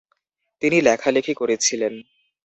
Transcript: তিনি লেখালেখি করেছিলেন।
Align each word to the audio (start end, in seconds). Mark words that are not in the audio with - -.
তিনি 0.61 0.77
লেখালেখি 0.81 1.33
করেছিলেন। 1.33 1.93